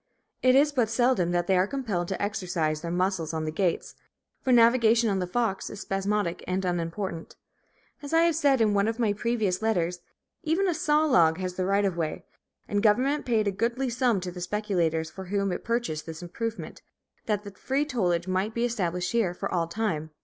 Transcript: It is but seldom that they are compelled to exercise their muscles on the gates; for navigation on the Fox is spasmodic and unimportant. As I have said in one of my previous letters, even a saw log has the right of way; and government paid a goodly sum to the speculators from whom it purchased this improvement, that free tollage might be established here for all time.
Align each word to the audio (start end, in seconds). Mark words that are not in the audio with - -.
It 0.41 0.55
is 0.55 0.71
but 0.71 0.89
seldom 0.89 1.29
that 1.29 1.45
they 1.45 1.55
are 1.55 1.67
compelled 1.67 2.07
to 2.07 2.19
exercise 2.19 2.81
their 2.81 2.89
muscles 2.89 3.35
on 3.35 3.45
the 3.45 3.51
gates; 3.51 3.93
for 4.41 4.51
navigation 4.51 5.11
on 5.11 5.19
the 5.19 5.27
Fox 5.27 5.69
is 5.69 5.81
spasmodic 5.81 6.43
and 6.47 6.65
unimportant. 6.65 7.35
As 8.01 8.11
I 8.11 8.21
have 8.23 8.35
said 8.35 8.61
in 8.61 8.73
one 8.73 8.87
of 8.87 8.97
my 8.97 9.13
previous 9.13 9.61
letters, 9.61 9.99
even 10.41 10.67
a 10.67 10.73
saw 10.73 11.05
log 11.05 11.37
has 11.37 11.53
the 11.53 11.67
right 11.67 11.85
of 11.85 11.95
way; 11.97 12.25
and 12.67 12.81
government 12.81 13.27
paid 13.27 13.47
a 13.47 13.51
goodly 13.51 13.91
sum 13.91 14.19
to 14.21 14.31
the 14.31 14.41
speculators 14.41 15.11
from 15.11 15.27
whom 15.27 15.51
it 15.51 15.63
purchased 15.63 16.07
this 16.07 16.23
improvement, 16.23 16.81
that 17.27 17.55
free 17.59 17.85
tollage 17.85 18.27
might 18.27 18.55
be 18.55 18.65
established 18.65 19.11
here 19.11 19.35
for 19.35 19.53
all 19.53 19.67
time. 19.67 20.09